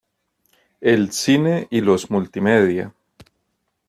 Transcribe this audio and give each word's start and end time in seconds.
El 0.81 1.11
cine 1.11 1.67
y 1.69 1.81
los 1.81 2.09
multimedia. 2.09 2.91